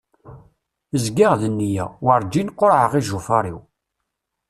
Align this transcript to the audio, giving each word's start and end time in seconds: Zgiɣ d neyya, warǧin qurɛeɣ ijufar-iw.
Zgiɣ 1.03 1.31
d 1.41 1.43
neyya, 1.49 1.85
warǧin 2.03 2.49
qurɛeɣ 2.57 2.93
ijufar-iw. 2.99 3.59